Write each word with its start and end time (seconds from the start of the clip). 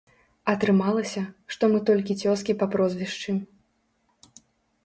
Атрымалася, 0.53 1.23
што 1.55 1.69
мы 1.73 1.81
толькі 1.89 2.15
цёзкі 2.25 2.57
па 2.63 2.69
прозвішчы. 2.77 3.37